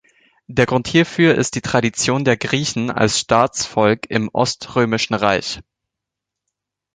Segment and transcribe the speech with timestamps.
[0.47, 5.59] Der Grund hierfür ist die Tradition der Griechen als Staatsvolk im Oströmischen Reich.